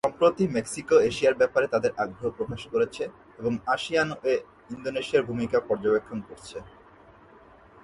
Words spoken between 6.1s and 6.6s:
করছে।